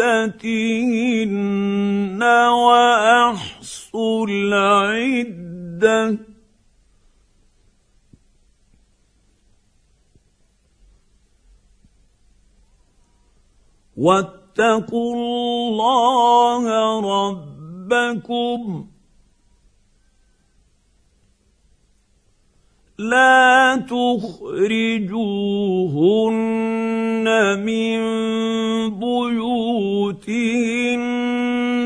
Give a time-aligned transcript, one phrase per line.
[0.00, 2.22] عدتهن
[2.52, 6.18] وأحصوا العدة.
[13.96, 18.97] واتقوا الله ربكم.
[22.98, 24.88] لا تخرجوهن
[27.62, 27.98] من
[28.98, 30.32] بيوتهن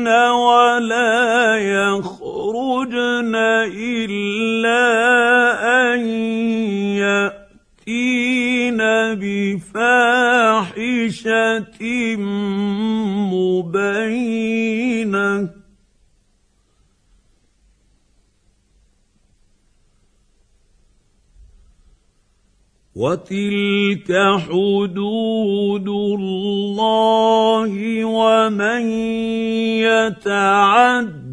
[0.07, 3.35] ولا يخرجن
[3.77, 4.83] إلا
[5.93, 5.99] أن
[6.97, 8.77] يأتين
[9.21, 10.57] بفاحشة
[13.33, 14.83] مبينة.
[22.95, 27.71] وتلك حدود الله
[28.05, 28.81] ومن
[29.81, 31.23] يتعد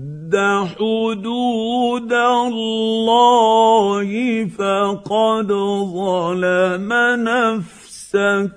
[0.78, 4.08] حدود الله
[4.46, 5.52] فقد
[5.94, 6.92] ظلم
[7.28, 8.50] نفسه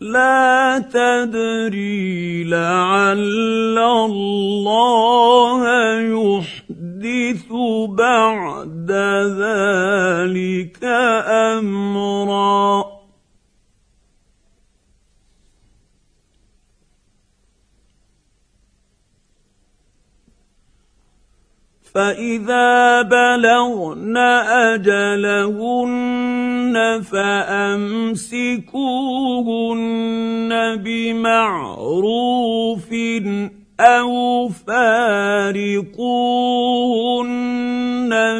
[0.00, 5.62] لا تدري لعل الله
[6.00, 6.81] يحدث
[7.86, 8.90] بعد
[9.40, 10.84] ذلك
[11.54, 13.02] أمرا.
[21.94, 24.16] فإذا بلغن
[24.72, 26.74] أجلهن
[27.12, 28.12] فأمسكوهن
[30.76, 32.88] بمعروف
[33.82, 35.72] أو فارقوهن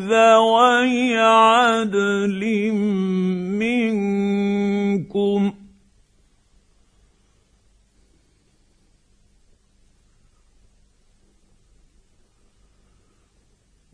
[0.00, 2.72] ذوي عدل
[5.02, 5.52] منكم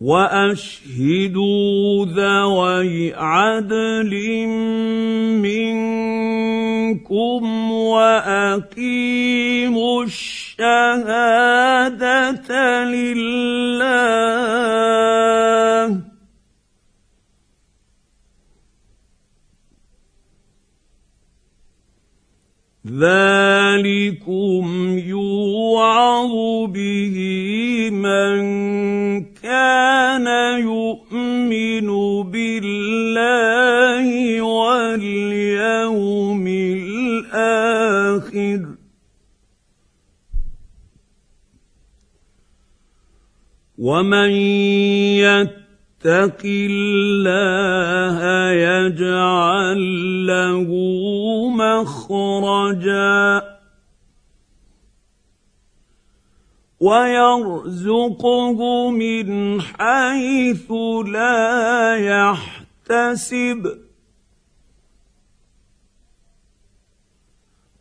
[0.01, 4.47] وأشهدوا ذوي عدل
[5.41, 7.43] منكم
[7.73, 9.25] وأقيموا
[10.05, 11.65] الشهادة
[12.85, 14.37] لله.
[22.87, 23.26] ذلكم
[30.67, 31.89] يؤمن
[32.31, 34.07] بالله
[34.43, 38.67] واليوم الآخر.
[43.79, 44.31] ومن
[45.23, 48.19] يتق الله
[48.53, 49.81] يجعل
[50.27, 50.69] له
[51.49, 53.46] مخرجا.
[56.81, 60.73] ويرزقه من حيث
[61.07, 63.79] لا يحتسب.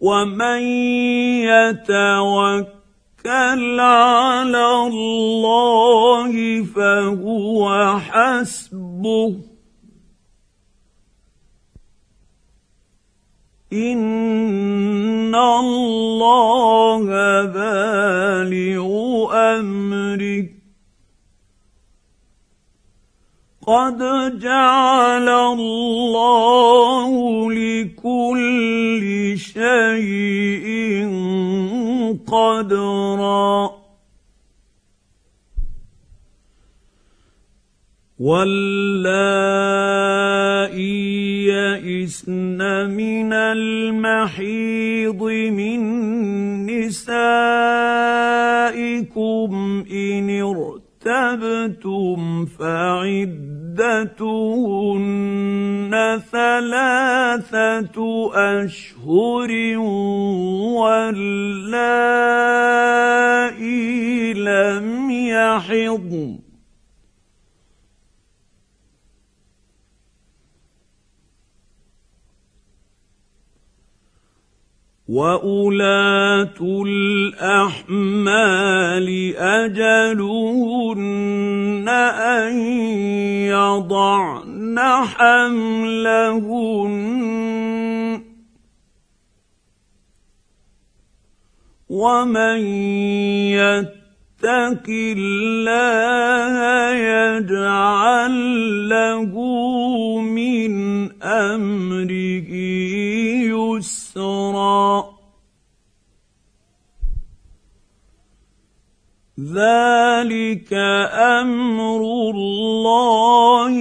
[0.01, 0.61] ومن
[1.43, 2.75] يتوكل
[3.79, 9.35] على الله فهو حسبه.
[13.73, 14.24] إن
[23.65, 23.97] قد
[24.39, 27.11] جعل الله
[27.51, 30.75] لكل شيء
[32.27, 33.85] قدرا.
[38.19, 39.55] واللائي
[41.45, 42.57] يئسن
[42.89, 45.79] من المحيض من
[46.65, 47.45] نسائكم
[49.91, 50.29] ان
[51.05, 52.45] ارتبتم
[53.77, 55.11] فعدتهن
[56.31, 57.97] ثلاثة
[58.35, 59.77] أشهر
[60.77, 61.13] واللائي
[64.33, 66.44] لم يحضن.
[75.07, 78.27] واولات الاحمال
[79.37, 80.95] اجلهن
[81.89, 82.57] ان
[83.45, 86.55] يضعن حملهن
[91.89, 92.59] ومن
[94.45, 96.55] يتق الله
[96.93, 98.35] يجعل
[98.89, 99.33] له
[100.21, 100.73] من
[101.23, 102.51] أمره
[103.75, 105.15] يسرا.
[109.39, 110.73] ذلك
[111.41, 112.01] أمر
[112.35, 113.75] الله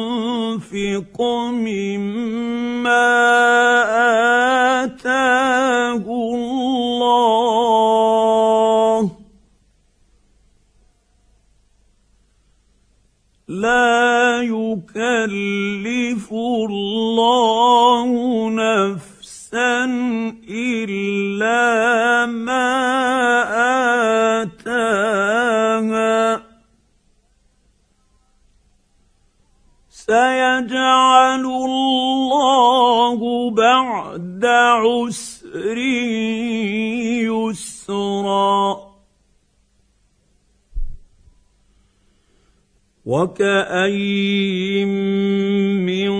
[1.52, 3.08] مما
[4.84, 6.82] اتاه الله
[13.49, 18.11] لا يكلف الله
[18.50, 19.85] نفسا
[20.49, 22.73] الا ما
[24.42, 24.51] اتاها
[30.06, 35.78] سيجعل الله بعد عسر
[37.30, 38.92] يسرا.
[43.06, 44.88] وكاين
[45.87, 46.12] من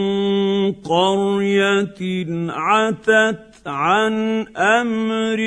[0.73, 5.39] قريه عتت عن أمر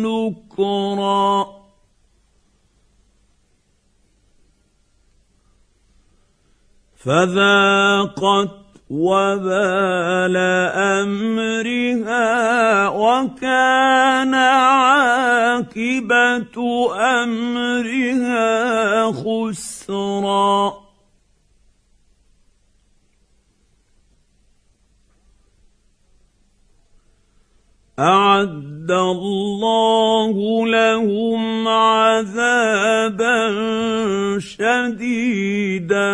[0.00, 1.46] نكرا.
[6.96, 8.59] فذاقت
[8.90, 10.36] وبال
[10.74, 12.28] أمرها
[12.88, 15.76] وكان عاقبة
[17.22, 20.80] أمرها خسرا.
[27.98, 33.38] أعد الله لهم عذابا
[34.38, 36.10] شديدا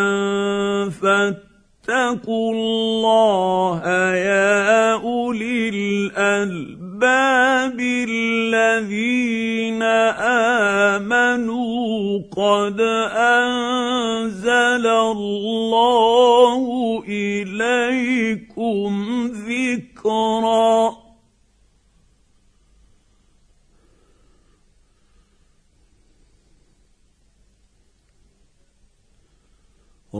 [1.86, 3.82] فاتقوا الله
[4.14, 9.82] يا أولي الألباب الذين
[11.02, 12.22] آمنوا.
[12.36, 12.80] قد
[13.14, 16.62] أنزل الله
[17.08, 18.90] إليكم
[19.48, 21.05] ذكرا.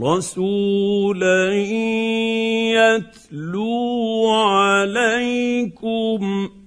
[0.03, 1.53] رسولا
[2.77, 6.21] يتلو عليكم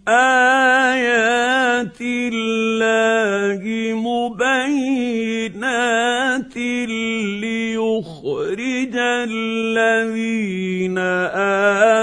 [0.09, 3.63] آيات الله
[4.11, 5.51] مبينات
[7.41, 8.97] ليخرج
[9.29, 10.99] الذين